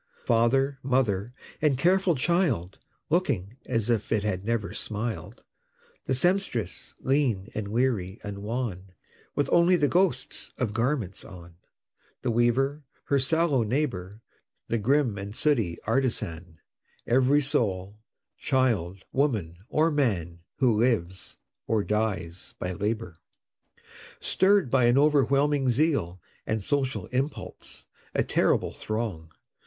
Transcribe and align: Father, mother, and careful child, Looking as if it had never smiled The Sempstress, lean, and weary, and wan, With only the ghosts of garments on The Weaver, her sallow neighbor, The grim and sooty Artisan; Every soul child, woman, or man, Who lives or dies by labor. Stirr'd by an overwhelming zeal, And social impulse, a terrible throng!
Father, 0.25 0.79
mother, 0.81 1.31
and 1.61 1.77
careful 1.77 2.15
child, 2.15 2.79
Looking 3.11 3.57
as 3.67 3.87
if 3.91 4.11
it 4.11 4.23
had 4.23 4.43
never 4.43 4.73
smiled 4.73 5.43
The 6.05 6.15
Sempstress, 6.15 6.95
lean, 7.01 7.49
and 7.53 7.67
weary, 7.67 8.19
and 8.23 8.39
wan, 8.41 8.93
With 9.35 9.47
only 9.51 9.75
the 9.75 9.87
ghosts 9.87 10.53
of 10.57 10.73
garments 10.73 11.23
on 11.23 11.57
The 12.23 12.31
Weaver, 12.31 12.83
her 13.03 13.19
sallow 13.19 13.61
neighbor, 13.61 14.23
The 14.69 14.79
grim 14.79 15.19
and 15.19 15.35
sooty 15.35 15.77
Artisan; 15.83 16.57
Every 17.05 17.39
soul 17.41 17.99
child, 18.39 19.05
woman, 19.11 19.57
or 19.69 19.91
man, 19.91 20.39
Who 20.55 20.79
lives 20.79 21.37
or 21.67 21.83
dies 21.83 22.55
by 22.57 22.73
labor. 22.73 23.19
Stirr'd 24.19 24.71
by 24.71 24.85
an 24.85 24.97
overwhelming 24.97 25.69
zeal, 25.69 26.19
And 26.47 26.63
social 26.63 27.05
impulse, 27.11 27.85
a 28.15 28.23
terrible 28.23 28.73
throng! 28.73 29.29